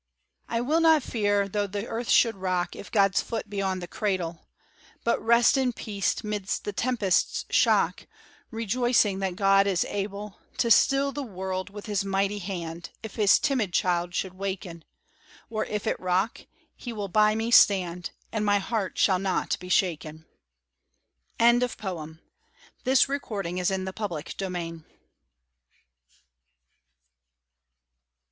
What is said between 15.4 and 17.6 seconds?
Or, if it rock, He will by me